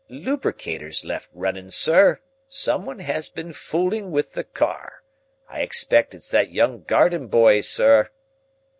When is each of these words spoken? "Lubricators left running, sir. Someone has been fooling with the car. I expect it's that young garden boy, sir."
"Lubricators 0.09 1.05
left 1.05 1.29
running, 1.31 1.69
sir. 1.69 2.21
Someone 2.49 2.97
has 2.97 3.29
been 3.29 3.53
fooling 3.53 4.09
with 4.09 4.33
the 4.33 4.43
car. 4.43 5.03
I 5.47 5.61
expect 5.61 6.15
it's 6.15 6.31
that 6.31 6.49
young 6.49 6.81
garden 6.85 7.27
boy, 7.27 7.61
sir." 7.61 8.09